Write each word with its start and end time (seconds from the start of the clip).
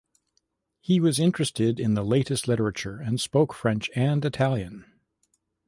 He 0.79 0.99
was 0.99 1.19
interested 1.19 1.79
in 1.79 1.93
the 1.93 2.03
latest 2.03 2.47
literature 2.47 2.99
and 2.99 3.21
spoke 3.21 3.53
French 3.53 3.87
and 3.93 4.25
Italian. 4.25 4.83